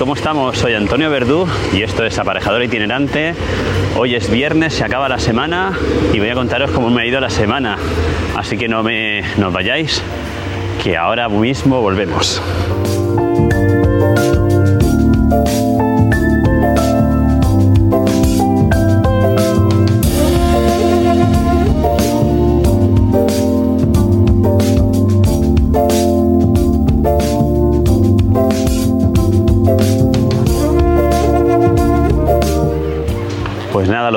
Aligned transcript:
¿Cómo 0.00 0.14
estamos? 0.14 0.56
Soy 0.56 0.72
Antonio 0.72 1.10
Verdú 1.10 1.46
y 1.74 1.82
esto 1.82 2.06
es 2.06 2.18
Aparejador 2.18 2.62
Itinerante. 2.62 3.34
Hoy 3.98 4.14
es 4.14 4.30
viernes, 4.30 4.72
se 4.72 4.82
acaba 4.82 5.10
la 5.10 5.18
semana 5.18 5.78
y 6.14 6.18
voy 6.18 6.30
a 6.30 6.34
contaros 6.34 6.70
cómo 6.70 6.88
me 6.88 7.02
ha 7.02 7.06
ido 7.06 7.20
la 7.20 7.28
semana. 7.28 7.76
Así 8.34 8.56
que 8.56 8.66
no 8.66 8.82
me 8.82 9.22
no 9.36 9.50
vayáis, 9.52 10.02
que 10.82 10.96
ahora 10.96 11.28
mismo 11.28 11.82
volvemos. 11.82 12.40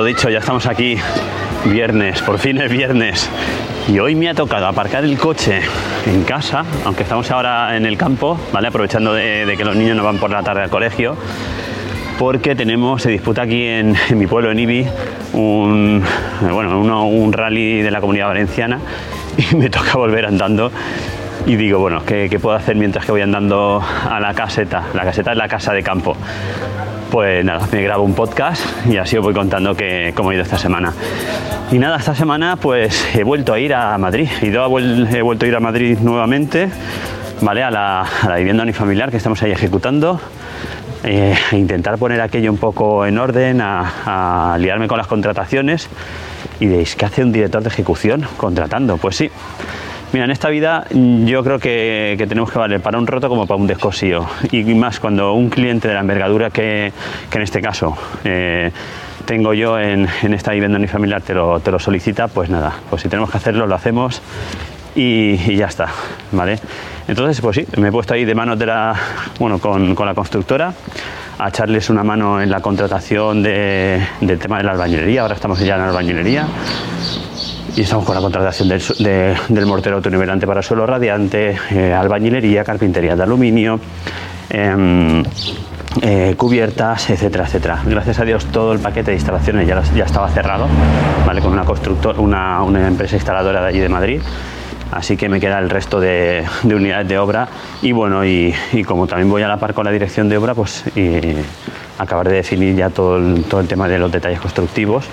Dicho, 0.04 0.30
ya 0.30 0.40
estamos 0.40 0.66
aquí. 0.66 0.98
Viernes, 1.66 2.22
por 2.22 2.40
fin 2.40 2.60
es 2.62 2.72
viernes. 2.72 3.30
Y 3.88 4.00
hoy 4.00 4.16
me 4.16 4.30
ha 4.30 4.34
tocado 4.34 4.68
aparcar 4.68 5.04
el 5.04 5.18
coche 5.18 5.62
en 6.06 6.24
casa, 6.24 6.64
aunque 6.86 7.04
estamos 7.04 7.30
ahora 7.32 7.76
en 7.78 7.86
el 7.86 7.98
campo, 7.98 8.40
¿vale? 8.52 8.68
Aprovechando 8.68 9.14
de, 9.14 9.54
que 9.58 9.64
los 9.64 9.76
niños 9.76 9.96
no 9.98 10.04
van 10.04 10.18
por 10.18 10.30
la 10.30 10.42
tarde 10.44 10.64
al 10.64 10.70
colegio, 10.70 11.16
porque 12.18 12.56
tenemos, 12.56 13.02
se 13.02 13.10
disputa 13.10 13.44
aquí 13.44 13.66
en, 13.66 13.96
mi 14.16 14.28
pueblo, 14.28 14.52
en 14.52 14.60
Ibi, 14.60 14.88
un, 15.34 16.04
bueno, 16.42 17.08
un 17.08 17.34
rally 17.34 17.82
de 17.82 17.92
la 17.92 18.02
comunidad 18.02 18.28
valenciana 18.28 18.80
y 19.52 19.56
me 19.56 19.70
toca 19.70 19.98
volver 19.98 20.26
andando. 20.26 20.72
Y 21.46 21.56
digo, 21.56 21.80
bueno, 21.80 22.04
¿qué, 22.06 22.28
qué 22.30 22.40
puedo 22.40 22.56
hacer 22.56 22.76
mientras 22.76 23.06
que 23.06 23.12
voy 23.12 23.22
andando 23.22 23.84
a 24.10 24.20
la 24.20 24.34
caseta? 24.34 24.86
La 24.94 25.04
caseta 25.04 25.32
es 25.32 25.38
la 25.38 25.48
casa 25.48 25.74
de 25.74 25.84
campo. 25.84 26.16
Pues 27.14 27.46
nada, 27.46 27.68
me 27.72 27.84
grabo 27.84 28.04
un 28.04 28.16
podcast 28.16 28.66
y 28.88 28.98
así 28.98 29.16
os 29.16 29.24
voy 29.24 29.36
contando 29.36 29.76
que, 29.76 30.14
cómo 30.16 30.32
ha 30.32 30.34
ido 30.34 30.42
esta 30.42 30.58
semana. 30.58 30.92
Y 31.72 31.78
nada, 31.78 31.98
esta 31.98 32.16
semana 32.16 32.56
pues 32.56 33.16
he 33.16 33.24
vuelto 33.24 33.54
a 33.54 33.60
ir 33.60 33.76
a 33.76 33.96
Madrid. 34.00 34.28
He, 34.42 34.48
he 34.48 35.22
vuelto 35.22 35.46
a 35.46 35.48
ir 35.48 35.56
a 35.56 35.60
Madrid 35.60 36.00
nuevamente, 36.00 36.70
¿vale? 37.42 37.62
A 37.62 37.70
la, 37.70 38.02
a 38.02 38.30
la 38.30 38.38
vivienda 38.38 38.64
unifamiliar 38.64 39.12
que 39.12 39.18
estamos 39.18 39.44
ahí 39.44 39.52
ejecutando. 39.52 40.20
Eh, 41.04 41.36
intentar 41.52 42.00
poner 42.00 42.20
aquello 42.20 42.52
un 42.52 42.58
poco 42.58 43.06
en 43.06 43.20
orden, 43.20 43.62
a, 43.62 44.54
a 44.54 44.58
liarme 44.58 44.88
con 44.88 44.98
las 44.98 45.06
contrataciones. 45.06 45.90
Y 46.60 46.66
veis, 46.66 46.96
¿qué 46.96 47.06
hace 47.06 47.22
un 47.22 47.32
director 47.32 47.62
de 47.62 47.70
ejecución 47.70 48.26
contratando? 48.38 48.98
Pues 48.98 49.18
sí, 49.18 49.30
Mira, 50.14 50.26
en 50.26 50.32
esta 50.32 50.50
vida 50.50 50.86
mm, 50.94 51.26
yo 51.26 51.44
creo 51.44 51.60
que, 51.60 52.16
tenemos 52.30 52.52
que 52.52 52.60
valer 52.60 52.80
para 52.82 52.98
un 52.98 53.08
roto 53.08 53.28
como 53.30 53.46
para 53.48 53.60
un 53.60 53.68
descosío. 53.68 54.26
Y 54.52 54.64
más 54.76 55.00
cuando 55.00 55.34
un 55.34 55.50
cliente 55.50 55.88
de 55.88 55.96
la 55.96 56.00
envergadura 56.02 56.50
que, 56.52 56.94
en 57.34 57.42
este 57.42 57.62
caso 57.62 57.98
eh, 58.24 58.72
tengo 59.26 59.54
yo 59.54 59.80
en, 59.80 60.08
en 60.22 60.34
esta 60.34 60.52
vivienda 60.52 60.78
unifamiliar 60.78 61.22
te 61.22 61.34
lo, 61.34 61.60
te 61.60 61.72
lo 61.72 61.80
solicita, 61.80 62.28
pues 62.28 62.50
nada, 62.50 62.74
pues 62.90 63.02
si 63.02 63.10
tenemos 63.10 63.32
que 63.32 63.38
hacerlo, 63.38 63.66
lo 63.68 63.74
hacemos 63.76 64.22
y, 64.96 65.32
y 65.52 65.56
ya 65.56 65.66
está, 65.66 65.88
¿vale? 66.32 66.60
Entonces, 67.08 67.42
pues 67.42 67.56
sí, 67.58 67.66
me 67.78 67.88
he 67.90 67.92
puesto 67.92 68.14
ahí 68.14 68.24
de 68.24 68.36
manos 68.36 68.58
de 68.60 68.68
la, 68.68 68.94
bueno, 69.40 69.58
con, 69.60 69.96
con 69.96 70.06
la 70.06 70.14
constructora 70.14 70.74
a 71.40 71.50
echarles 71.50 71.90
una 71.90 72.04
mano 72.04 72.40
en 72.42 72.50
la 72.52 72.62
contratación 72.62 73.42
de- 73.42 74.00
del 74.22 74.38
tema 74.40 74.58
de 74.60 74.64
la 74.64 74.72
albañilería. 74.74 75.24
Ahora 75.24 75.34
estamos 75.34 75.60
ya 75.60 75.74
en 75.76 75.82
la 75.82 75.88
albañilería 75.90 76.46
y 77.76 77.82
estamos 77.82 78.06
con 78.06 78.16
la 78.16 78.22
contratación 78.22 78.70
del, 78.70 78.82
del 79.50 79.66
mortero 79.66 79.96
autonivelante 79.96 80.46
para 80.46 80.62
suelo 80.62 80.86
radiante, 80.86 81.58
eh, 81.72 81.94
albañilería, 81.94 82.64
carpintería 82.64 83.16
de 83.16 83.24
aluminio, 83.24 83.80
em, 84.50 85.24
eh, 86.02 86.36
cubiertas, 86.38 87.10
etcétera, 87.10 87.46
etcétera. 87.46 87.82
Gracias 87.86 88.20
a 88.20 88.26
Dios 88.26 88.46
todo 88.46 88.74
el 88.74 88.80
paquete 88.80 89.12
de 89.12 89.18
instalaciones 89.18 89.68
ya, 89.68 89.82
ya 89.96 90.06
estaba 90.06 90.30
cerrado, 90.30 90.68
¿vale? 91.26 91.42
Con 91.42 91.54
una 91.54 91.66
constructor, 91.66 92.20
una, 92.20 92.62
una 92.64 92.88
empresa 92.88 93.16
instaladora 93.16 93.62
de 93.62 93.68
allí 93.68 93.80
de 93.80 93.90
Madrid. 93.90 94.22
Así 94.92 95.18
que 95.18 95.28
me 95.28 95.40
queda 95.40 95.58
el 95.58 95.72
resto 95.72 96.00
de, 96.00 96.46
de 96.62 96.76
unidades 96.76 97.08
de 97.08 97.18
obra 97.18 97.48
y 97.82 97.92
bueno, 97.92 98.24
y, 98.24 98.54
y 98.74 98.84
como 98.84 99.08
también 99.08 99.30
voy 99.30 99.42
a 99.42 99.48
la 99.48 99.58
par 99.58 99.74
con 99.74 99.86
la 99.86 99.92
dirección 99.92 100.30
de 100.30 100.38
obra, 100.38 100.54
pues 100.54 100.84
y 100.96 101.20
acabar 101.98 102.28
de 102.30 102.36
definir 102.36 102.76
ya 102.76 102.92
todo 102.92 103.20
todo 103.50 103.62
el 103.62 103.68
tema 103.68 103.88
de 103.88 103.98
los 103.98 104.12
detalles 104.12 104.40
constructivos, 104.40 105.06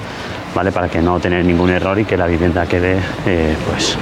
¿vale? 0.55 0.73
Para 0.73 0.89
que 0.89 1.01
no 1.01 1.19
tener 1.21 1.45
ningún 1.45 1.71
error 1.71 1.99
y 1.99 2.05
que 2.05 2.17
la 2.17 2.27
vivienda 2.27 2.67
quede 2.67 2.99
eh, 3.27 3.57
pues 3.69 3.97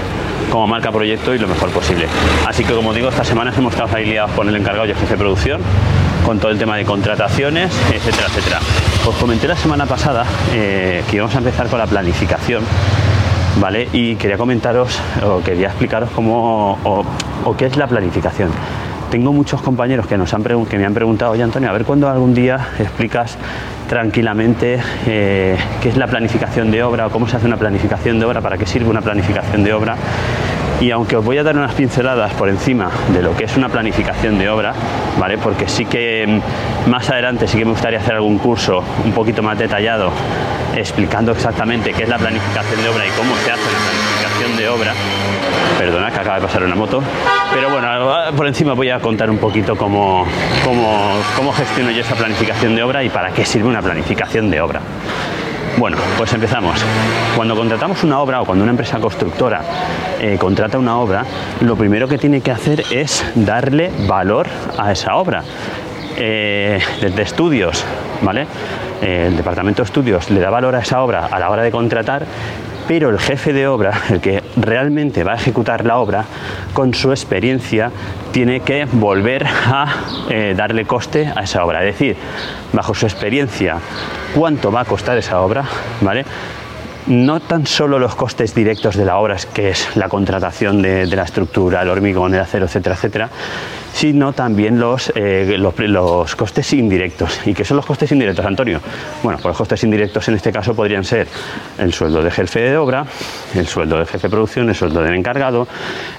como 0.51 0.67
marca 0.67 0.91
proyecto 0.91 1.35
y 1.35 1.39
lo 1.39 1.47
mejor 1.47 1.71
posible. 1.71 2.07
Así 2.47 2.65
que 2.65 2.73
como 2.73 2.95
digo, 2.95 3.09
estas 3.09 3.29
semanas 3.29 3.57
hemos 3.59 3.73
estado 3.75 3.95
ahí 3.97 4.07
liados 4.07 4.31
con 4.33 4.49
el 4.49 4.57
encargado 4.57 4.87
y 4.87 4.91
el 4.91 4.97
jefe 4.97 5.13
de 5.13 5.19
producción, 5.19 5.61
con 6.25 6.39
todo 6.39 6.51
el 6.51 6.59
tema 6.59 6.77
de 6.77 6.85
contrataciones, 6.85 7.71
etcétera, 7.93 8.29
etcétera. 8.29 8.59
Os 9.07 9.15
comenté 9.17 9.47
la 9.47 9.57
semana 9.57 9.87
pasada 9.87 10.25
eh, 10.53 11.03
que 11.11 11.17
íbamos 11.17 11.35
a 11.35 11.39
empezar 11.39 11.69
con 11.69 11.79
la 11.79 11.87
planificación 11.87 12.63
¿vale? 13.61 13.89
Y 13.93 14.17
quería 14.17 14.37
comentaros 14.37 14.99
o 15.25 15.41
quería 15.41 15.69
explicaros 15.69 16.11
cómo 16.11 16.79
o 17.45 17.57
qué 17.57 17.67
es 17.67 17.77
la 17.77 17.87
planificación. 17.87 18.51
Tengo 19.11 19.33
muchos 19.33 19.63
compañeros 19.63 20.07
que, 20.07 20.19
nos 20.19 20.35
han 20.35 20.43
que 20.43 20.79
me 20.79 20.85
han 20.85 20.93
preguntado, 20.93 21.33
oye 21.33 21.43
Antonio, 21.43 21.71
a 21.71 21.73
ver 21.73 21.85
cuándo 21.85 22.09
algún 22.09 22.35
día 22.35 22.69
explicas 22.79 23.39
tranquilamente 23.89 24.79
eh, 25.07 25.57
qué 25.81 25.89
es 25.89 25.97
la 25.97 26.07
planificación 26.07 26.71
de 26.71 26.83
obra 26.83 27.07
o 27.07 27.11
cómo 27.11 27.27
se 27.27 27.37
hace 27.37 27.47
una 27.47 27.57
planificación 27.57 28.21
de 28.21 28.27
obra, 28.27 28.43
para 28.43 28.59
qué 28.59 28.67
sirve 28.67 28.91
una 28.91 29.01
planificación 29.01 29.65
de 29.65 29.73
obra. 29.73 29.97
Y 30.81 30.91
aunque 30.91 31.17
os 31.17 31.25
voy 31.25 31.39
a 31.39 31.43
dar 31.43 31.57
unas 31.57 31.73
pinceladas 31.75 32.35
por 32.35 32.49
encima 32.51 32.91
de 33.13 33.23
lo 33.23 33.35
que 33.35 33.45
es 33.45 33.57
una 33.57 33.71
planificación 33.71 34.39
de 34.39 34.51
obra, 34.51 34.75
¿vale? 35.19 35.39
Porque 35.39 35.69
sí 35.69 35.87
que 35.87 36.43
mm, 36.87 36.91
más 36.91 37.09
adelante 37.09 37.49
sí 37.49 37.59
que 37.59 37.65
me 37.65 37.73
gustaría 37.73 37.99
hacer 37.99 38.15
algún 38.15 38.39
curso 38.39 38.85
un 39.05 39.13
poquito 39.13 39.43
más 39.43 39.59
detallado 39.59 40.13
explicando 40.77 41.33
exactamente 41.33 41.93
qué 41.93 42.05
es 42.05 42.09
la 42.09 42.19
planificación 42.19 42.83
de 42.83 42.89
obra 42.91 43.07
y 43.07 43.11
cómo 43.11 43.35
se 43.37 43.51
hace 43.51 43.63
la 43.63 43.79
planificación 43.79 44.57
de 44.57 44.69
obra. 44.69 44.93
Perdona 45.79 46.11
que 46.11 46.19
acaba 46.19 46.37
de 46.37 46.43
pasar 46.43 46.65
una 46.65 46.75
moto. 46.75 47.01
Pero 47.55 47.71
bueno, 47.71 47.89
por 48.37 48.47
encima 48.47 48.75
voy 48.75 48.91
a 48.91 48.99
contar 48.99 49.31
un 49.31 49.39
poquito 49.39 49.77
cómo, 49.77 50.27
cómo, 50.65 51.21
cómo 51.37 51.53
gestiono 51.53 51.91
yo 51.93 52.01
esa 52.01 52.17
planificación 52.17 52.75
de 52.75 52.83
obra 52.83 53.05
y 53.05 53.09
para 53.09 53.31
qué 53.31 53.45
sirve 53.45 53.69
una 53.69 53.81
planificación 53.81 54.51
de 54.51 54.61
obra. 54.61 54.81
Bueno, 55.79 55.97
pues 56.17 56.33
empezamos. 56.33 56.85
Cuando 57.37 57.55
contratamos 57.55 58.03
una 58.03 58.19
obra 58.19 58.43
o 58.43 58.45
cuando 58.45 58.65
una 58.65 58.73
empresa 58.73 58.99
constructora 58.99 59.63
eh, 60.21 60.37
contrata 60.37 60.77
una 60.77 60.99
obra, 60.99 61.25
lo 61.61 61.77
primero 61.77 62.09
que 62.09 62.19
tiene 62.19 62.41
que 62.41 62.51
hacer 62.51 62.83
es 62.91 63.25
darle 63.37 63.93
valor 64.09 64.49
a 64.77 64.91
esa 64.91 65.15
obra. 65.15 65.45
Eh, 66.17 66.81
desde 67.01 67.23
estudios, 67.23 67.85
¿vale? 68.23 68.49
Eh, 69.01 69.27
el 69.29 69.37
departamento 69.37 69.83
de 69.83 69.87
estudios 69.87 70.31
le 70.31 70.41
da 70.41 70.51
valor 70.51 70.75
a 70.75 70.81
esa 70.81 71.01
obra 71.01 71.27
a 71.27 71.39
la 71.39 71.49
hora 71.49 71.63
de 71.63 71.71
contratar, 71.71 72.27
pero 72.89 73.11
el 73.11 73.19
jefe 73.19 73.53
de 73.53 73.69
obra, 73.69 73.93
el 74.09 74.21
que 74.21 74.43
realmente 74.57 75.23
va 75.23 75.33
a 75.33 75.37
ejecutar 75.37 75.85
la 75.85 75.99
obra, 75.99 76.25
con 76.73 76.95
su 76.95 77.11
experiencia, 77.11 77.93
tiene 78.33 78.61
que 78.61 78.87
volver 78.91 79.47
a 79.47 79.87
eh, 80.31 80.55
darle 80.57 80.87
coste 80.87 81.31
a 81.37 81.43
esa 81.43 81.65
obra. 81.65 81.85
Es 81.85 81.99
decir, 81.99 82.17
bajo 82.73 82.95
su 82.95 83.05
experiencia, 83.05 83.77
cuánto 84.35 84.73
va 84.73 84.81
a 84.81 84.85
costar 84.87 85.19
esa 85.19 85.41
obra, 85.41 85.65
¿vale? 86.01 86.25
No 87.09 87.41
tan 87.41 87.67
solo 87.67 87.99
los 87.99 88.15
costes 88.15 88.55
directos 88.55 88.95
de 88.95 89.07
la 89.07 89.17
obra, 89.17 89.37
que 89.55 89.71
es 89.71 89.97
la 89.97 90.11
contratación 90.11 90.83
de, 90.83 91.07
de 91.07 91.17
la 91.17 91.23
estructura, 91.23 91.81
el 91.81 91.89
hormigón, 91.89 92.35
el 92.35 92.41
acero, 92.41 92.67
etcétera, 92.67 92.97
etcétera, 92.97 93.31
sino 93.95 94.35
también 94.35 94.79
los, 94.79 95.11
eh, 95.15 95.57
los, 95.59 95.79
los 95.79 96.37
costes 96.37 96.71
indirectos. 96.75 97.41
¿Y 97.47 97.55
qué 97.55 97.65
son 97.65 97.79
los 97.79 97.87
costes 97.87 98.13
indirectos, 98.13 98.45
Antonio? 98.45 98.81
Bueno, 99.23 99.39
pues 99.39 99.47
los 99.47 99.57
costes 99.57 99.83
indirectos 99.85 100.29
en 100.29 100.35
este 100.35 100.53
caso 100.53 100.75
podrían 100.75 101.03
ser 101.03 101.29
el 101.79 101.95
sueldo 101.95 102.23
de 102.23 102.31
jefe 102.31 102.61
de 102.61 102.77
obra, 102.77 103.07
el 103.55 103.67
sueldo 103.67 103.97
del 103.97 104.07
jefe 104.07 104.29
de 104.29 104.31
producción, 104.31 104.69
el 104.69 104.75
sueldo 104.75 105.01
del 105.01 105.15
encargado, 105.15 105.67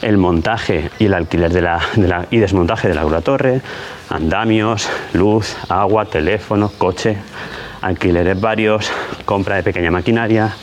el 0.01 0.17
montaje 0.17 0.89
y 0.97 1.05
el 1.05 1.13
alquiler 1.13 1.53
de 1.53 1.59
de 1.59 2.07
la- 2.07 2.25
y 2.31 2.37
desmontaje 2.37 2.87
de 2.87 2.95
la 2.95 3.21
torre, 3.21 3.61
andamios, 4.09 4.89
luz, 5.13 5.55
agua, 5.69 6.05
teléfono, 6.05 6.71
coche, 6.77 7.17
alquileres 7.81 8.39
varios, 8.39 8.91
compra 9.25 9.55
de 9.57 9.63
pequeña 9.63 9.91
maquinaria, 9.91 10.53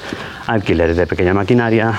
alquileres 0.46 0.96
de 0.96 1.06
pequeña 1.06 1.34
maquinaria, 1.34 1.98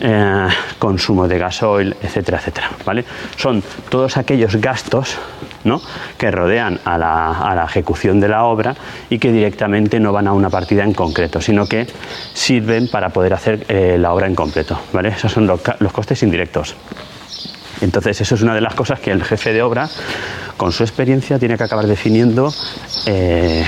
eh, 0.00 0.48
consumo 0.78 1.28
de 1.28 1.38
gasoil, 1.38 1.96
etcétera, 2.02 2.38
etcétera. 2.38 2.70
¿vale? 2.84 3.04
Son 3.36 3.62
todos 3.88 4.16
aquellos 4.16 4.56
gastos 4.56 5.16
¿no? 5.64 5.80
que 6.18 6.30
rodean 6.30 6.80
a 6.84 6.98
la, 6.98 7.38
a 7.40 7.54
la 7.54 7.64
ejecución 7.64 8.20
de 8.20 8.28
la 8.28 8.44
obra 8.44 8.74
y 9.08 9.18
que 9.18 9.30
directamente 9.30 10.00
no 10.00 10.12
van 10.12 10.26
a 10.26 10.32
una 10.32 10.50
partida 10.50 10.84
en 10.84 10.94
concreto, 10.94 11.40
sino 11.40 11.66
que 11.66 11.86
sirven 12.32 12.88
para 12.88 13.10
poder 13.10 13.34
hacer 13.34 13.64
eh, 13.68 13.96
la 13.98 14.12
obra 14.12 14.26
en 14.26 14.34
completo. 14.34 14.78
¿vale? 14.92 15.10
Esos 15.10 15.32
son 15.32 15.46
los, 15.46 15.60
los 15.78 15.92
costes 15.92 16.22
indirectos. 16.22 16.74
Entonces, 17.80 18.20
eso 18.20 18.34
es 18.34 18.42
una 18.42 18.54
de 18.54 18.60
las 18.60 18.74
cosas 18.74 19.00
que 19.00 19.10
el 19.10 19.22
jefe 19.24 19.52
de 19.52 19.62
obra, 19.62 19.88
con 20.56 20.72
su 20.72 20.82
experiencia, 20.82 21.38
tiene 21.38 21.56
que 21.56 21.64
acabar 21.64 21.86
definiendo, 21.86 22.52
eh, 23.06 23.64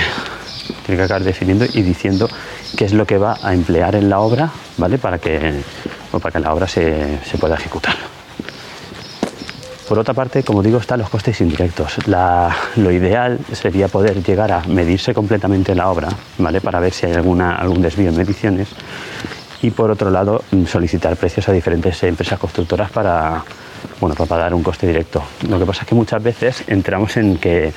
tiene 0.87 0.97
que 0.97 1.03
acabar 1.03 1.23
definiendo 1.23 1.65
y 1.65 1.81
diciendo 1.81 2.29
qué 2.77 2.85
es 2.85 2.93
lo 2.93 3.05
que 3.05 3.17
va 3.17 3.37
a 3.43 3.53
emplear 3.53 3.95
en 3.95 4.09
la 4.09 4.19
obra, 4.19 4.49
¿vale? 4.77 4.97
Para 4.97 5.19
que, 5.19 5.61
para 6.11 6.31
que 6.31 6.39
la 6.39 6.53
obra 6.53 6.65
se, 6.65 7.19
se 7.25 7.37
pueda 7.37 7.55
ejecutar. 7.55 7.93
Por 9.87 9.99
otra 9.99 10.13
parte, 10.13 10.43
como 10.43 10.63
digo, 10.63 10.79
están 10.79 10.99
los 10.99 11.09
costes 11.09 11.39
indirectos. 11.41 11.97
lo 12.75 12.91
ideal 12.91 13.39
sería 13.51 13.89
poder 13.89 14.23
llegar 14.23 14.51
a 14.51 14.61
medirse 14.63 15.13
completamente 15.13 15.75
la 15.75 15.89
obra, 15.89 16.09
¿vale? 16.37 16.61
Para 16.61 16.79
ver 16.79 16.93
si 16.93 17.05
hay 17.05 17.13
alguna, 17.13 17.55
algún 17.55 17.81
desvío 17.81 18.09
en 18.09 18.17
mediciones. 18.17 18.69
Y 19.61 19.71
por 19.71 19.91
otro 19.91 20.09
lado, 20.09 20.43
solicitar 20.67 21.17
precios 21.17 21.49
a 21.49 21.51
diferentes 21.51 22.01
empresas 22.03 22.39
constructoras 22.39 22.91
para, 22.91 23.43
bueno, 23.99 24.15
para 24.15 24.43
dar 24.43 24.53
un 24.53 24.63
coste 24.63 24.87
directo. 24.87 25.21
Lo 25.49 25.59
que 25.59 25.65
pasa 25.65 25.81
es 25.81 25.87
que 25.87 25.95
muchas 25.95 26.23
veces 26.23 26.63
entramos 26.67 27.17
en 27.17 27.37
que 27.37 27.73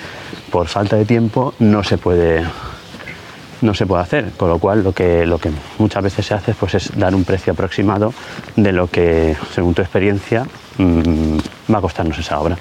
por 0.51 0.69
falta 0.69 0.97
de 0.97 1.05
tiempo 1.05 1.55
no 1.59 1.83
se 1.83 1.97
puede 1.97 2.45
no 3.63 3.75
se 3.75 3.87
puede 3.87 4.03
hacer, 4.03 4.33
con 4.37 4.49
lo 4.49 4.59
cual 4.59 4.83
lo 4.83 4.93
que, 4.93 5.27
lo 5.27 5.39
que 5.39 5.51
muchas 5.79 6.03
veces 6.03 6.27
se 6.27 6.35
hace 6.35 6.55
pues, 6.55 6.75
es 6.75 6.99
dar 6.99 7.15
un 7.15 7.25
precio 7.25 7.53
aproximado 7.53 8.13
de 8.57 8.73
lo 8.73 8.87
que, 8.87 9.37
según 9.55 9.75
tu 9.75 9.83
experiencia, 9.83 10.45
mm, 10.79 11.39
va 11.73 11.79
a 11.79 11.81
costarnos 11.81 12.19
esa 12.19 12.41
obra. 12.41 12.57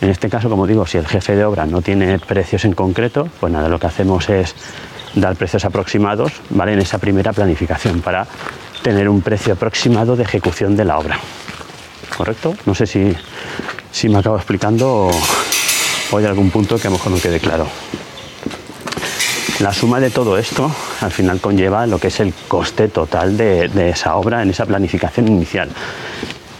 En 0.00 0.10
este 0.10 0.28
caso, 0.28 0.48
como 0.48 0.66
digo, 0.66 0.86
si 0.86 0.98
el 0.98 1.06
jefe 1.06 1.34
de 1.34 1.44
obra 1.44 1.66
no 1.66 1.82
tiene 1.82 2.18
precios 2.18 2.64
en 2.64 2.72
concreto, 2.72 3.28
pues 3.40 3.52
nada, 3.52 3.68
lo 3.68 3.78
que 3.78 3.86
hacemos 3.86 4.28
es 4.28 4.54
dar 5.14 5.34
precios 5.36 5.64
aproximados 5.64 6.32
¿vale? 6.50 6.74
en 6.74 6.80
esa 6.80 6.98
primera 6.98 7.32
planificación 7.32 8.00
para 8.00 8.26
tener 8.82 9.08
un 9.08 9.22
precio 9.22 9.54
aproximado 9.54 10.14
de 10.14 10.22
ejecución 10.22 10.76
de 10.76 10.84
la 10.84 10.98
obra. 10.98 11.18
¿Correcto? 12.16 12.54
No 12.66 12.74
sé 12.74 12.86
si, 12.86 13.12
si 13.90 14.08
me 14.08 14.18
acabo 14.18 14.36
explicando 14.36 15.10
o 16.10 16.16
hay 16.16 16.24
algún 16.24 16.50
punto 16.50 16.78
que 16.78 16.86
a 16.86 16.90
lo 16.90 16.96
mejor 16.96 17.12
no 17.12 17.18
quede 17.18 17.40
claro. 17.40 17.66
La 19.60 19.72
suma 19.72 19.98
de 19.98 20.10
todo 20.10 20.38
esto 20.38 20.70
al 21.00 21.10
final 21.10 21.40
conlleva 21.40 21.84
lo 21.88 21.98
que 21.98 22.08
es 22.08 22.20
el 22.20 22.32
coste 22.46 22.86
total 22.86 23.36
de, 23.36 23.90
esa 23.90 24.14
obra 24.14 24.40
en 24.40 24.50
esa 24.50 24.64
planificación 24.66 25.26
inicial. 25.26 25.68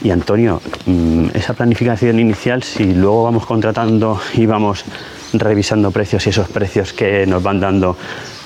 Y 0.03 0.11
Antonio, 0.11 0.61
mm, 0.87 1.29
esa 1.35 1.55
planificación 1.55 2.19
inicial, 2.19 2.65
si 2.65 2.95
luego 2.95 3.23
vamos 3.23 3.47
contratando 3.47 4.21
y 4.35 4.47
vamos 4.47 4.85
revisando 5.33 5.93
precios 5.93 6.27
y 6.27 6.31
esos 6.31 6.49
precios 6.49 6.93
que 6.93 7.25
nos 7.25 7.41
van 7.41 7.61
dando 7.61 7.97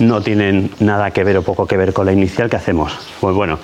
no 0.00 0.20
tienen 0.20 0.70
nada 0.80 1.12
que 1.12 1.24
ver 1.24 1.38
o 1.38 1.42
poco 1.42 1.66
que 1.66 1.78
ver 1.78 1.94
con 1.94 2.04
la 2.04 2.12
inicial, 2.12 2.50
¿qué 2.50 2.56
hacemos? 2.56 2.92
Pues 3.22 3.34
bueno, 3.34 3.58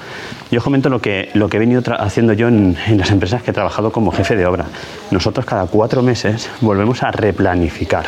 yo 0.50 0.62
comento 0.62 0.88
lo 0.88 1.02
que, 1.02 1.28
lo 1.34 1.50
que 1.50 1.58
he 1.58 1.60
venido 1.60 1.82
haciendo 1.98 2.32
yo 2.32 2.48
en, 2.48 2.78
en, 2.86 2.96
las 2.96 3.10
empresas 3.10 3.42
que 3.42 3.50
he 3.50 3.54
trabajado 3.54 3.92
como 3.92 4.10
jefe 4.10 4.36
de 4.36 4.46
obra. 4.46 4.64
Nosotros 5.10 5.44
cada 5.44 5.66
cuatro 5.66 6.02
meses 6.02 6.48
volvemos 6.62 7.02
a 7.02 7.10
replanificar. 7.10 8.06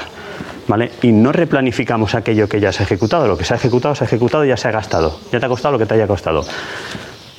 Y 1.02 1.12
no 1.12 1.32
replanificamos 1.32 2.14
aquello 2.14 2.48
que 2.48 2.60
ya 2.60 2.72
se 2.72 2.82
ha 2.82 2.86
ejecutado, 2.86 3.26
lo 3.26 3.36
que 3.36 3.44
se 3.44 3.54
ha 3.54 3.56
ejecutado, 3.56 3.94
se 3.94 4.04
ha 4.04 4.06
ejecutado, 4.06 4.44
ya 4.44 4.56
se 4.56 4.68
ha 4.68 4.70
gastado, 4.70 5.18
ya 5.32 5.40
te 5.40 5.46
ha 5.46 5.48
costado 5.48 5.72
lo 5.72 5.78
que 5.78 5.86
te 5.86 5.94
haya 5.94 6.06
costado. 6.06 6.44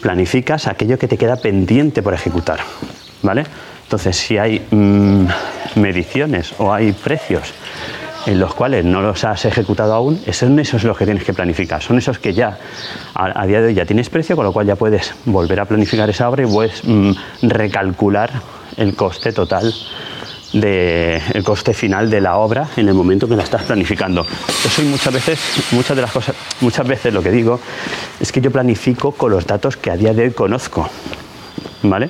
Planificas 0.02 0.68
aquello 0.68 0.98
que 0.98 1.08
te 1.08 1.18
queda 1.18 1.36
pendiente 1.38 2.02
por 2.02 2.14
ejecutar, 2.14 2.60
¿vale? 3.22 3.46
Entonces, 3.84 4.18
si 4.18 4.38
hay 4.38 4.66
mm, 4.72 5.26
mediciones 5.76 6.54
o 6.58 6.74
hay 6.74 6.92
precios 6.92 7.54
en 8.26 8.40
los 8.40 8.54
cuales 8.54 8.86
no 8.86 9.02
los 9.02 9.24
has 9.24 9.46
ejecutado 9.46 9.94
aún, 9.94 10.22
son 10.32 10.60
esos 10.60 10.84
los 10.84 10.98
que 10.98 11.06
tienes 11.06 11.24
que 11.24 11.34
planificar. 11.34 11.82
Son 11.82 11.98
esos 11.98 12.20
que 12.20 12.34
ya 12.34 12.58
a, 13.14 13.46
día 13.46 13.62
de 13.62 13.68
hoy 13.68 13.74
ya 13.74 13.86
tienes 13.86 14.10
precio, 14.10 14.36
con 14.36 14.46
lo 14.46 14.54
cual 14.54 14.68
ya 14.68 14.76
puedes 14.76 15.14
volver 15.26 15.60
a 15.60 15.66
planificar 15.66 16.10
esa 16.10 16.30
obra 16.30 16.44
y 16.44 16.48
puedes 16.48 16.84
mm, 16.84 17.12
recalcular 17.44 18.32
el 18.78 18.96
coste 18.96 19.32
total 19.32 19.74
del 20.54 21.44
coste 21.44 21.74
final 21.74 22.10
de 22.10 22.22
la 22.22 22.38
obra 22.38 22.68
en 22.76 22.88
el 22.88 22.94
momento 22.94 23.28
que 23.28 23.36
la 23.36 23.44
estás 23.44 23.64
planificando. 23.64 24.26
Eso 24.66 24.82
y 24.82 24.86
muchas 24.86 25.14
veces, 25.14 25.40
muchas 25.72 25.96
de 25.96 26.02
las 26.02 26.12
cosas, 26.12 26.36
muchas 26.60 26.88
veces 26.88 27.14
lo 27.14 27.22
que 27.22 27.32
digo 27.32 27.60
es 28.20 28.32
que 28.32 28.42
yo 28.42 28.52
planifico 28.52 29.12
con 29.12 29.32
los 29.32 29.46
datos 29.46 29.78
que 29.78 29.92
a 29.92 29.98
día 29.98 30.14
de 30.14 30.24
hoy 30.24 30.32
conozco. 30.32 30.90
¿Vale? 31.84 32.10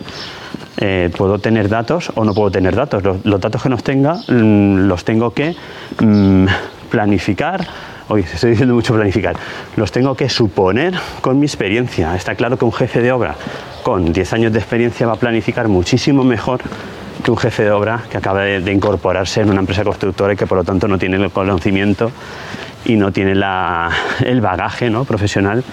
Eh, 0.78 1.12
puedo 1.16 1.38
tener 1.38 1.70
datos 1.70 2.12
o 2.16 2.26
no 2.26 2.34
puedo 2.34 2.52
tener 2.52 2.76
datos. 2.76 3.04
Los, 3.04 3.40
datos 3.40 3.62
que 3.62 3.70
nos 3.70 3.84
tenga 3.84 4.16
mm, 4.28 4.88
los 4.88 5.06
tengo 5.06 5.34
que 5.34 5.56
mm, 6.00 6.46
planificar. 6.90 7.68
Hoy 8.08 8.22
estoy 8.22 8.52
diciendo 8.52 8.74
mucho 8.74 8.94
planificar. 8.94 9.36
Los 9.76 9.92
tengo 9.92 10.16
que 10.16 10.28
suponer 10.28 10.96
con 11.22 11.40
mi 11.40 11.46
experiencia. 11.46 12.16
Está 12.16 12.36
claro 12.36 12.58
que 12.58 12.66
un 12.66 12.74
jefe 12.74 13.02
de 13.02 13.12
obra 13.12 13.36
con 13.84 14.12
10 14.12 14.34
años 14.34 14.54
de 14.54 14.60
experiencia 14.60 15.08
va 15.08 15.14
a 15.14 15.18
planificar 15.18 15.68
muchísimo 15.68 16.24
mejor 16.24 16.62
que 17.22 17.32
un 17.32 17.38
jefe 17.38 17.64
de 17.64 17.72
obra 17.72 18.04
que 18.10 18.18
acaba 18.18 18.42
de, 18.42 18.72
incorporarse 18.72 19.42
en 19.42 19.50
una 19.50 19.60
empresa 19.60 19.84
constructora 19.84 20.34
y 20.34 20.36
que 20.36 20.48
por 20.48 20.58
lo 20.58 20.64
tanto 20.64 20.88
no 20.88 20.98
tiene 20.98 21.18
el 21.18 21.32
conocimiento 21.32 22.12
y 22.86 22.96
no 22.96 23.12
tiene 23.12 23.32
el 23.32 24.42
bagaje 24.42 24.90
¿no? 24.90 25.06
profesional 25.06 25.64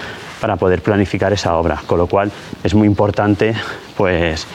para 0.41 0.56
poder 0.56 0.83
planificar 0.83 1.33
esa 1.33 1.56
obra. 1.56 1.81
Con 1.87 1.99
lo 1.99 2.06
cual 2.06 2.31
es 2.62 2.75
muy 2.75 2.87
importante, 2.87 3.55
pues, 3.97 4.47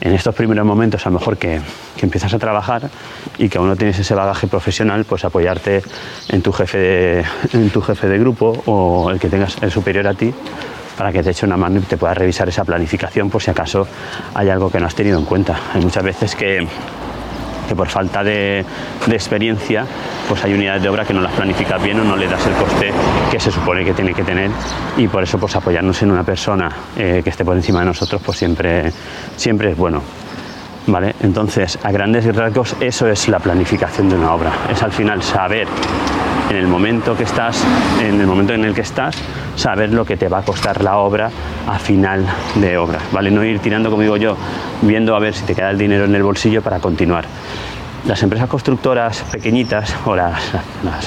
en 0.00 0.12
estos 0.12 0.34
primeros 0.34 0.66
momentos, 0.66 1.04
a 1.06 1.10
lo 1.10 1.18
mejor 1.18 1.38
que, 1.38 1.60
que 1.96 2.06
empiezas 2.06 2.34
a 2.34 2.38
trabajar 2.38 2.90
y 3.38 3.48
que 3.48 3.58
aún 3.58 3.68
no 3.68 3.76
tienes 3.76 3.98
ese 3.98 4.14
bagaje 4.14 4.46
profesional, 4.46 5.04
pues 5.04 5.24
apoyarte 5.24 5.82
en 6.28 6.42
tu 6.42 6.52
jefe 6.52 6.78
de, 6.78 7.24
en 7.52 7.70
tu 7.70 7.80
jefe 7.80 8.06
de 8.06 8.18
grupo 8.18 8.62
o 8.66 9.10
el 9.10 9.18
que 9.18 9.28
tengas 9.28 9.56
el 9.62 9.70
superior 9.70 10.06
a 10.06 10.14
ti 10.14 10.34
para 10.96 11.12
que 11.12 11.22
te 11.22 11.30
eche 11.30 11.46
una 11.46 11.56
mano 11.56 11.78
y 11.78 11.82
te 11.82 11.96
puedas 11.96 12.16
revisar 12.16 12.48
esa 12.48 12.64
planificación 12.64 13.30
por 13.30 13.42
si 13.42 13.50
acaso 13.50 13.86
hay 14.34 14.48
algo 14.48 14.70
que 14.70 14.78
no 14.80 14.86
has 14.86 14.94
tenido 14.94 15.18
en 15.18 15.24
cuenta. 15.24 15.58
Hay 15.74 15.80
muchas 15.80 16.02
veces 16.02 16.34
que, 16.34 16.66
que 17.68 17.74
por 17.74 17.88
falta 17.88 18.22
de, 18.22 18.64
experiencia 19.10 19.84
pues 20.28 20.42
hay 20.44 20.54
unidades 20.54 20.82
de 20.82 20.88
obra 20.88 21.04
que 21.04 21.12
no 21.12 21.20
las 21.20 21.32
planificas 21.32 21.82
bien 21.82 22.00
o 22.00 22.04
no 22.04 22.16
le 22.16 22.26
das 22.26 22.46
el 22.46 22.52
coste 22.54 22.90
que 23.30 23.38
se 23.38 23.50
supone 23.50 23.84
que 23.84 23.92
tiene 23.92 24.12
que 24.12 24.22
tener 24.22 24.50
y 24.96 25.06
por 25.08 25.22
eso 25.22 25.38
pues 25.38 25.54
apoyarnos 25.56 26.02
en 26.02 26.10
una 26.10 26.24
persona 26.24 26.68
eh, 26.96 27.20
que 27.22 27.30
esté 27.30 27.44
por 27.44 27.56
encima 27.56 27.80
de 27.80 27.86
nosotros 27.86 28.20
pues 28.24 28.38
siempre, 28.38 28.92
siempre 29.36 29.72
es 29.72 29.76
bueno. 29.76 30.02
¿Vale? 30.86 31.14
Entonces, 31.22 31.78
a 31.82 31.90
grandes 31.90 32.26
rasgos, 32.36 32.76
eso 32.78 33.08
es 33.08 33.28
la 33.28 33.38
planificación 33.38 34.10
de 34.10 34.16
una 34.16 34.34
obra. 34.34 34.52
Es 34.70 34.82
al 34.82 34.92
final 34.92 35.22
saber 35.22 35.66
en 36.50 36.56
el 36.56 36.66
momento 36.66 37.16
que 37.16 37.24
estás, 37.24 37.62
en 38.00 38.20
el 38.20 38.26
momento 38.26 38.54
en 38.54 38.64
el 38.64 38.74
que 38.74 38.82
estás, 38.82 39.16
saber 39.56 39.92
lo 39.92 40.04
que 40.04 40.16
te 40.16 40.28
va 40.28 40.38
a 40.38 40.42
costar 40.42 40.82
la 40.82 40.96
obra 40.98 41.30
a 41.66 41.78
final 41.78 42.26
de 42.56 42.76
obra, 42.76 42.98
¿vale? 43.12 43.30
No 43.30 43.44
ir 43.44 43.60
tirando, 43.60 43.90
como 43.90 44.02
digo 44.02 44.16
yo, 44.16 44.36
viendo 44.82 45.16
a 45.16 45.18
ver 45.18 45.34
si 45.34 45.44
te 45.44 45.54
queda 45.54 45.70
el 45.70 45.78
dinero 45.78 46.04
en 46.04 46.14
el 46.14 46.22
bolsillo 46.22 46.62
para 46.62 46.80
continuar 46.80 47.24
las 48.06 48.22
empresas 48.22 48.48
constructoras 48.48 49.22
pequeñitas 49.32 49.94
o 50.04 50.14
las, 50.14 50.40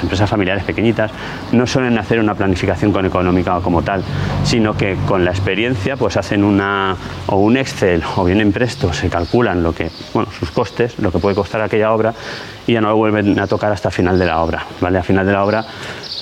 empresas 0.01 0.29
familiares 0.29 0.63
pequeñitas 0.63 1.11
no 1.51 1.67
suelen 1.67 1.97
hacer 1.97 2.19
una 2.19 2.33
planificación 2.33 2.91
con 2.91 3.05
económica 3.05 3.59
como 3.61 3.81
tal, 3.81 4.03
sino 4.43 4.75
que 4.75 4.97
con 5.05 5.23
la 5.23 5.31
experiencia 5.31 5.95
pues 5.95 6.17
hacen 6.17 6.43
una 6.43 6.95
o 7.27 7.37
un 7.37 7.57
Excel 7.57 8.03
o 8.15 8.25
bien 8.25 8.41
en 8.41 8.51
Presto 8.51 8.93
se 8.93 9.09
calculan 9.09 9.61
lo 9.61 9.73
que, 9.73 9.89
bueno, 10.13 10.29
sus 10.31 10.51
costes, 10.51 10.97
lo 10.99 11.11
que 11.11 11.19
puede 11.19 11.35
costar 11.35 11.61
aquella 11.61 11.91
obra 11.91 12.13
y 12.65 12.73
ya 12.73 12.81
no 12.81 12.89
lo 12.89 12.97
vuelven 12.97 13.39
a 13.39 13.47
tocar 13.47 13.71
hasta 13.71 13.91
final 13.91 14.17
de 14.17 14.25
la 14.25 14.41
obra, 14.41 14.65
¿vale? 14.81 14.97
Al 14.97 15.03
final 15.03 15.25
de 15.25 15.31
la 15.33 15.43
obra 15.43 15.65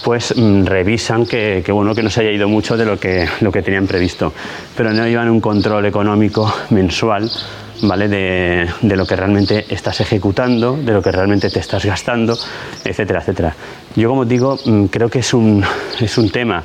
pues 0.03 0.35
mm, 0.37 0.65
revisan 0.65 1.25
que, 1.25 1.63
bueno 1.69 1.95
que 1.95 2.03
no 2.03 2.11
se 2.11 2.21
haya 2.21 2.31
ido 2.31 2.47
mucho 2.47 2.77
de 2.77 2.85
lo 2.85 2.99
que, 2.99 3.27
lo 3.41 3.51
que 3.51 3.63
tenían 3.63 3.87
previsto, 3.87 4.33
pero 4.77 4.93
no 4.93 5.07
llevan 5.07 5.29
un 5.29 5.41
control 5.41 5.85
económico 5.85 6.53
mensual 6.69 7.29
¿vale? 7.81 8.07
De, 8.07 8.95
lo 8.95 9.05
que 9.05 9.15
realmente 9.15 9.65
estás 9.69 10.01
ejecutando, 10.01 10.77
de 10.77 10.93
lo 10.93 11.01
que 11.01 11.11
realmente 11.11 11.49
te 11.49 11.59
estás 11.59 11.85
gastando, 11.85 12.37
etcétera, 12.83 13.19
etcétera. 13.19 13.55
Yo, 13.95 14.09
como 14.09 14.25
digo, 14.25 14.57
mm, 14.63 14.85
creo 14.85 15.09
que 15.09 15.19
es 15.19 15.33
un, 15.33 15.63
es 15.99 16.17
un 16.17 16.29
tema 16.29 16.63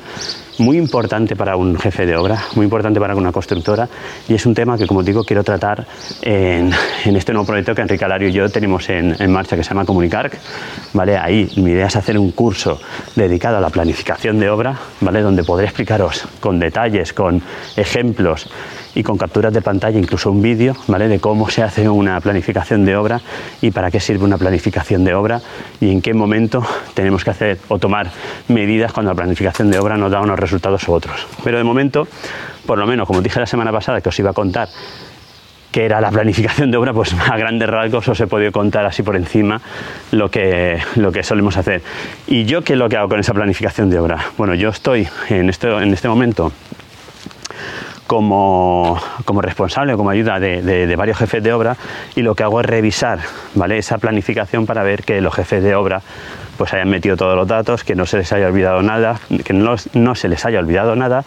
muy 0.61 0.77
importante 0.77 1.35
para 1.35 1.55
un 1.55 1.77
jefe 1.77 2.05
de 2.05 2.15
obra, 2.15 2.43
muy 2.55 2.65
importante 2.65 2.99
para 2.99 3.15
una 3.15 3.31
constructora 3.31 3.87
y 4.27 4.35
es 4.35 4.45
un 4.45 4.53
tema 4.53 4.77
que, 4.77 4.85
como 4.85 5.01
digo, 5.01 5.23
quiero 5.23 5.43
tratar 5.43 5.85
en, 6.21 6.71
este 7.05 7.33
nuevo 7.33 7.47
proyecto 7.47 7.73
que 7.73 7.81
Enrique 7.81 8.05
Alario 8.05 8.29
y 8.29 8.31
yo 8.31 8.49
tenemos 8.49 8.87
en, 8.89 9.15
en, 9.19 9.31
marcha 9.31 9.55
que 9.55 9.63
se 9.63 9.69
llama 9.69 9.85
Comunicar. 9.85 10.29
¿vale? 10.93 11.17
Ahí 11.17 11.51
mi 11.57 11.71
idea 11.71 11.87
es 11.87 11.95
hacer 11.95 12.17
un 12.17 12.31
curso 12.31 12.79
dedicado 13.15 13.57
a 13.57 13.61
la 13.61 13.69
planificación 13.69 14.39
de 14.39 14.49
obra, 14.49 14.77
¿vale? 14.99 15.21
donde 15.21 15.43
podré 15.43 15.65
explicaros 15.65 16.27
con 16.39 16.59
detalles, 16.59 17.13
con 17.13 17.41
ejemplos 17.75 18.47
y 18.95 19.03
con 19.03 19.17
capturas 19.17 19.53
de 19.53 19.61
pantalla, 19.61 19.97
incluso 19.97 20.31
un 20.31 20.41
vídeo, 20.41 20.75
¿vale? 20.87 21.07
De 21.07 21.19
cómo 21.19 21.49
se 21.49 21.63
hace 21.63 21.87
una 21.87 22.19
planificación 22.19 22.85
de 22.85 22.95
obra 22.95 23.21
y 23.61 23.71
para 23.71 23.91
qué 23.91 23.99
sirve 23.99 24.25
una 24.25 24.37
planificación 24.37 25.03
de 25.03 25.13
obra 25.13 25.41
y 25.79 25.91
en 25.91 26.01
qué 26.01 26.13
momento 26.13 26.65
tenemos 26.93 27.23
que 27.23 27.29
hacer 27.29 27.59
o 27.69 27.79
tomar 27.79 28.11
medidas 28.47 28.91
cuando 28.93 29.11
la 29.11 29.15
planificación 29.15 29.71
de 29.71 29.79
obra 29.79 29.97
nos 29.97 30.11
da 30.11 30.21
unos 30.21 30.39
resultados 30.39 30.87
u 30.87 30.93
otros. 30.93 31.27
Pero 31.43 31.57
de 31.57 31.63
momento, 31.63 32.07
por 32.65 32.77
lo 32.77 32.85
menos, 32.85 33.07
como 33.07 33.21
dije 33.21 33.39
la 33.39 33.45
semana 33.45 33.71
pasada 33.71 34.01
que 34.01 34.09
os 34.09 34.19
iba 34.19 34.31
a 34.31 34.33
contar 34.33 34.67
qué 35.71 35.85
era 35.85 36.01
la 36.01 36.11
planificación 36.11 36.69
de 36.69 36.77
obra, 36.77 36.93
pues 36.93 37.13
a 37.13 37.37
grandes 37.37 37.69
rasgos 37.69 38.07
os 38.07 38.19
he 38.19 38.27
podido 38.27 38.51
contar 38.51 38.85
así 38.85 39.03
por 39.03 39.15
encima 39.15 39.61
lo 40.11 40.29
que, 40.29 40.79
lo 40.95 41.11
que 41.11 41.23
solemos 41.23 41.57
hacer. 41.57 41.81
¿Y 42.27 42.45
yo 42.45 42.61
qué 42.61 42.73
es 42.73 42.79
lo 42.79 42.89
que 42.89 42.97
hago 42.97 43.09
con 43.09 43.19
esa 43.19 43.33
planificación 43.33 43.89
de 43.89 43.99
obra? 43.99 44.17
Bueno, 44.37 44.53
yo 44.53 44.69
estoy 44.69 45.07
en 45.29 45.49
este, 45.49 45.69
en 45.69 45.93
este 45.93 46.09
momento 46.09 46.51
como, 48.11 48.99
responsable 49.41 49.93
o 49.93 49.97
como 49.97 50.09
ayuda 50.09 50.37
de, 50.37 50.95
varios 50.97 51.17
jefes 51.17 51.41
de 51.41 51.53
obra 51.53 51.77
y 52.13 52.23
lo 52.23 52.35
que 52.35 52.43
hago 52.43 52.59
es 52.59 52.65
revisar 52.65 53.19
¿vale? 53.55 53.77
esa 53.77 53.99
planificación 53.99 54.65
para 54.65 54.83
ver 54.83 55.03
que 55.03 55.21
los 55.21 55.33
jefes 55.33 55.63
de 55.63 55.75
obra 55.75 56.01
pues 56.57 56.73
hayan 56.73 56.89
metido 56.89 57.15
todos 57.15 57.37
los 57.37 57.47
datos, 57.47 57.85
que 57.85 57.95
no 57.95 58.05
se 58.05 58.17
les 58.17 58.33
haya 58.33 58.47
olvidado 58.47 58.81
nada, 58.81 59.21
que 59.45 59.53
no, 59.53 59.75
no 59.93 60.15
se 60.15 60.27
les 60.27 60.45
haya 60.45 60.59
olvidado 60.59 60.97
nada 60.97 61.23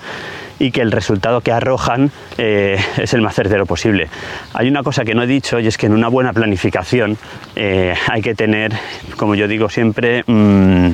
y 0.59 0.73
que 0.73 0.83
el 0.83 0.93
resultado 0.93 1.41
que 1.41 1.53
arrojan 1.53 2.11
eh, 2.37 2.79
es 2.99 3.15
el 3.15 3.23
más 3.23 3.35
certero 3.35 3.65
posible. 3.65 4.09
Hay 4.53 4.69
una 4.69 4.83
cosa 4.83 5.05
que 5.05 5.15
no 5.15 5.23
he 5.23 5.27
dicho 5.27 5.59
y 5.59 5.67
es 5.67 5.79
que 5.79 5.87
en 5.87 5.95
una 5.95 6.09
buena 6.09 6.35
planificación 6.35 7.17
eh, 7.57 7.95
hay 8.09 8.21
que 8.21 8.35
tener, 8.35 8.75
como 9.17 9.35
yo 9.35 9.49
digo 9.49 9.71
siempre, 9.71 10.23
mm, 10.27 10.91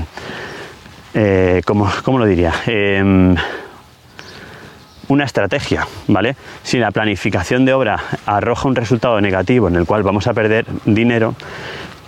eh, 1.15 1.63
¿cómo, 1.67 1.91
lo 2.19 2.27
diría? 2.27 2.53
Una 5.11 5.25
estrategia, 5.25 5.89
¿vale? 6.07 6.37
Si 6.63 6.79
la 6.79 6.93
planificación 6.93 7.65
de 7.65 7.75
obra 7.75 7.99
arroja 8.27 8.69
un 8.69 8.77
resultado 8.77 9.21
negativo 9.21 9.67
en 9.67 9.75
el 9.75 9.85
cual 9.85 10.05
vamos 10.05 10.29
a 10.29 10.35
perder 10.35 10.67
dinero, 10.85 11.35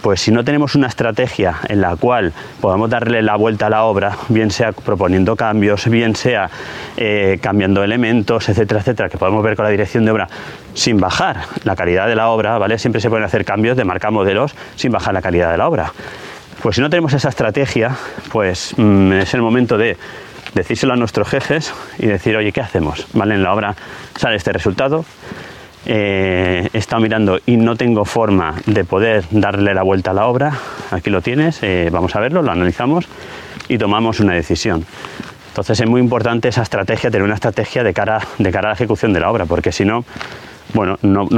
pues 0.03 0.21
si 0.21 0.31
no 0.31 0.45
tenemos 0.45 0.77
una 0.77 0.87
estrategia 0.87 1.57
en 1.69 1.81
la 1.81 1.97
cual 1.97 2.33
podamos 2.61 2.89
darle 2.91 3.21
la 3.21 3.35
vuelta 3.35 3.67
a 3.67 3.71
la 3.71 3.83
obra, 3.83 4.17
bien 4.29 4.53
sea 4.53 4.71
proponiendo 4.71 5.35
cambios, 5.35 5.89
bien 5.89 6.15
sea 6.15 6.49
eh, 6.97 7.41
cambiando 7.43 7.83
elementos, 7.83 8.49
etcétera, 8.49 8.79
etcétera, 8.79 9.09
que 9.09 9.19
podemos 9.19 9.43
ver 9.43 9.57
con 9.57 9.65
la 9.65 9.73
dirección 9.73 10.05
de 10.05 10.13
obra 10.13 10.29
sin 10.75 11.01
bajar 11.01 11.39
la 11.65 11.75
calidad 11.75 12.07
de 12.07 12.15
la 12.15 12.29
obra, 12.29 12.57
¿vale? 12.59 12.79
Siempre 12.79 13.01
se 13.01 13.11
pueden 13.11 13.25
hacer 13.25 13.45
cambios 13.45 13.77
de 13.77 13.85
marca 13.85 14.13
modelos 14.13 14.55
sin 14.77 14.93
bajar 14.93 15.13
la 15.13 15.23
calidad 15.23 15.51
de 15.51 15.59
la 15.59 15.67
obra. 15.67 15.93
Pues 16.63 16.77
si 16.77 16.81
no 16.81 16.89
tenemos 16.89 17.13
esa 17.15 17.31
estrategia, 17.31 17.97
pues 18.31 18.75
mm, 18.77 19.13
es 19.15 19.35
el 19.35 19.43
momento 19.43 19.77
de 19.77 19.97
decírselo 20.55 20.93
a 20.93 20.97
nuestros 20.97 21.29
jefes 21.29 21.73
y 21.99 22.07
decir, 22.07 22.37
oye, 22.37 22.53
¿qué 22.53 22.61
hacemos? 22.61 23.07
¿Vale? 23.13 23.35
En 23.35 23.43
la 23.43 23.53
obra 23.53 23.75
sale 24.17 24.37
este 24.37 24.53
resultado, 24.53 25.05
eh, 25.85 26.69
he 26.73 26.79
estado 26.79 27.03
mirando 27.03 27.39
y 27.45 27.57
no 27.57 27.77
tengo 27.77 28.05
forma 28.05 28.55
de 28.67 28.85
poder 28.85 29.25
darle 29.31 29.75
la 29.75 29.83
vuelta 29.83 30.13
a 30.13 30.15
la 30.15 30.27
obra. 30.27 30.53
Aquí 30.91 31.11
lo 31.11 31.21
tienes, 31.21 31.63
eh, 31.63 31.89
vamos 31.91 32.15
a 32.15 32.21
verlo, 32.21 32.43
lo 32.43 32.53
analizamos 32.53 33.09
y 33.69 33.79
tomamos 33.79 34.21
una 34.21 34.35
decisión. 34.35 34.85
Entonces 35.49 35.81
es 35.81 35.89
muy 35.89 36.01
importante 36.01 36.49
esa 36.49 36.63
estrategia, 36.63 37.11
tener 37.11 37.25
una 37.25 37.35
estrategia 37.35 37.83
de 37.83 37.93
cara, 37.93 38.21
de 38.39 38.51
cara 38.51 38.69
a 38.69 38.71
la 38.71 38.75
ejecución 38.75 39.13
de 39.13 39.21
la 39.21 39.31
obra, 39.31 39.45
porque 39.45 39.71
si 39.71 39.85
no, 39.85 40.05
bueno, 40.75 40.99
no, 41.03 41.29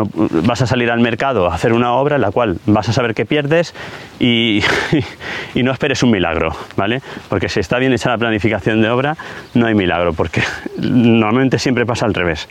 vas 0.47 0.63
a 0.63 0.67
salir 0.67 0.91
al 0.91 1.01
mercado 1.01 1.51
a 1.51 1.55
hacer 1.55 1.73
una 1.73 1.93
obra 1.93 2.17
en 2.17 2.23
la 2.23 2.31
cual 2.31 2.59
vas 2.67 2.89
a 2.89 2.93
saber 2.93 3.15
que 3.15 3.27
pierdes 3.27 3.75
y, 4.21 4.63
y, 5.55 5.63
no 5.63 5.73
esperes 5.73 6.03
un 6.03 6.11
milagro, 6.11 6.55
¿vale? 6.77 7.03
Porque 7.29 7.49
si 7.49 7.61
está 7.61 7.79
bien 7.79 7.93
hecha 7.93 8.11
la 8.11 8.19
planificación 8.19 8.83
de 8.83 8.91
obra, 8.91 9.17
no 9.55 9.67
hay 9.67 9.75
milagro, 9.75 10.13
porque 10.13 10.43
normalmente 10.79 11.59
siempre 11.59 11.87
pasa 11.87 12.07
al 12.07 12.15
revés 12.15 12.49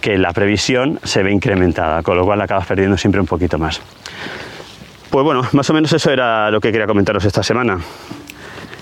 que 0.00 0.18
la 0.18 0.32
previsión 0.32 0.98
se 1.04 1.22
ve 1.22 1.30
incrementada, 1.30 2.02
con 2.02 2.16
lo 2.16 2.24
cual 2.24 2.40
acabas 2.40 2.66
perdiendo 2.66 2.96
siempre 2.96 3.20
un 3.20 3.26
poquito 3.26 3.58
más. 3.58 3.80
Pues 5.10 5.24
bueno, 5.24 5.42
más 5.52 5.68
o 5.70 5.74
menos 5.74 5.92
eso 5.92 6.10
era 6.10 6.50
lo 6.50 6.60
que 6.60 6.72
quería 6.72 6.86
comentaros 6.86 7.24
esta 7.24 7.42
semana. 7.42 7.78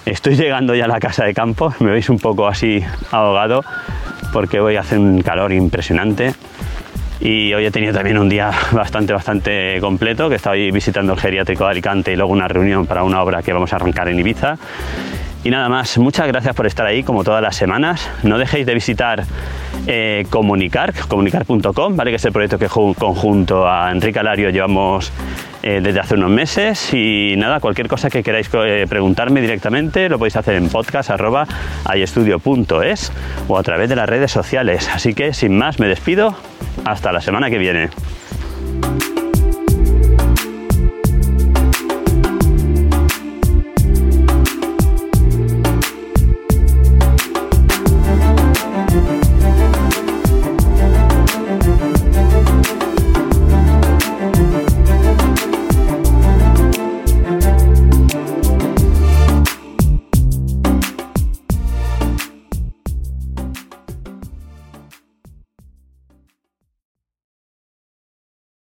Estoy 0.07 0.37
llegando 0.37 0.75
ya 0.75 0.87
a 0.87 0.89
la 0.89 0.99
casa 0.99 1.25
de 1.25 1.35
campo, 1.35 1.75
me 1.81 1.91
veis 1.91 2.09
un 2.09 2.19
poco 2.19 2.49
así 2.49 2.83
ahogado 3.11 3.63
porque 4.33 4.61
hoy 4.61 4.77
hace 4.77 4.97
un 4.97 5.23
calor 5.23 5.53
impresionante 5.53 6.35
y 7.21 7.53
hoy 7.53 7.67
he 7.67 7.71
tenido 7.71 7.93
también 7.93 8.19
un 8.19 8.29
día 8.29 8.51
bastante, 8.73 9.13
bastante 9.13 9.79
completo, 9.81 10.29
que 10.29 10.37
estaba 10.37 10.57
visitando 10.57 11.13
el 11.13 11.19
geriátrico 11.19 11.65
de 11.65 11.71
Alicante 11.71 12.13
y 12.13 12.17
luego 12.17 12.33
una 12.33 12.49
reunión 12.49 12.87
para 12.87 13.05
una 13.05 13.23
obra 13.23 13.43
que 13.43 13.53
vamos 13.53 13.73
a 13.73 13.77
arrancar 13.77 14.09
en 14.09 14.19
Ibiza. 14.19 14.57
Y 15.43 15.51
nada 15.51 15.69
más, 15.69 15.97
muchas 15.97 16.27
gracias 16.27 16.55
por 16.55 16.67
estar 16.67 16.87
ahí 16.87 17.03
como 17.03 17.25
todas 17.25 17.43
las 17.43 17.57
semanas. 17.57 18.11
No 18.23 18.37
dejéis 18.37 18.67
de 18.67 18.75
visitar 18.75 19.25
eh, 19.87 20.27
Comunicar, 20.29 20.93
comunicar.com, 21.09 21.97
¿vale? 21.97 22.11
que 22.11 22.17
es 22.17 22.25
el 22.27 22.33
proyecto 22.33 22.59
que 22.59 22.67
conjunto 22.69 23.67
a 23.67 23.91
Enrique 23.91 24.19
Alario 24.19 24.51
llevamos 24.51 25.11
eh, 25.63 25.81
desde 25.83 26.01
hace 26.01 26.15
unos 26.15 26.31
meses. 26.31 26.95
Y 26.95 27.35
nada, 27.37 27.61
cualquier 27.61 27.89
cosa 27.89 28.09
que 28.11 28.23
queráis 28.23 28.49
eh, 28.53 28.87
preguntarme 28.89 29.41
directamente 29.41 30.09
lo 30.09 30.19
podéis 30.19 30.37
hacer 30.37 30.55
en 30.55 30.69
podcast.ayestudio.es 30.69 33.13
o 33.49 33.59
a 33.59 33.63
través 33.63 33.89
de 33.89 33.97
las 33.97 34.09
redes 34.09 34.31
sociales. 34.31 34.89
Así 34.93 35.15
que 35.15 35.35
sin 35.35 35.57
más, 35.57 35.81
me 35.81 35.89
despido. 35.89 36.37
Hasta 36.85 37.11
la 37.13 37.21
semana 37.21 37.51
que 37.51 37.59
viene. 37.59 37.91